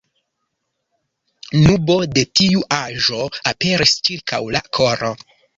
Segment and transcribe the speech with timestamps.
[1.65, 3.21] Nubo de tiu aĵo
[3.53, 5.17] aperis ĉirkaŭ la koro.